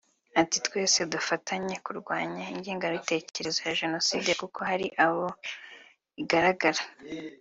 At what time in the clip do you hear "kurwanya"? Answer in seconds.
1.85-2.43